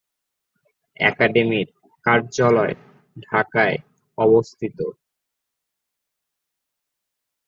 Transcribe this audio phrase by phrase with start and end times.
[0.99, 1.67] একাডেমির
[2.05, 2.75] কার্যালয়
[3.17, 3.77] ঢাকায়
[4.17, 4.77] অবস্থিত।